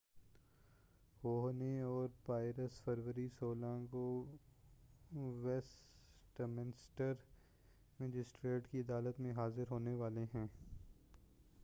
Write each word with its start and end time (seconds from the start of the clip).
ہوہنے 1.23 1.81
اور 1.81 2.07
پائرس 2.25 2.79
فروری 2.83 3.27
16 3.41 3.85
کو 3.91 4.05
ویسٹمنسٹر 5.43 7.13
مجسٹریٹ 7.99 8.67
کی 8.67 8.79
عدالت 8.79 9.19
میں 9.19 9.31
حاضر 9.31 9.71
ہونے 9.71 9.93
والے 9.93 10.23
ہیں 10.33 10.47